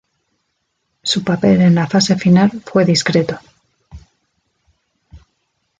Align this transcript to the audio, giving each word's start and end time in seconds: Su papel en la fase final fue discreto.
Su 1.03 1.23
papel 1.23 1.61
en 1.61 1.75
la 1.75 1.85
fase 1.85 2.15
final 2.15 2.49
fue 2.65 2.85
discreto. 2.85 3.37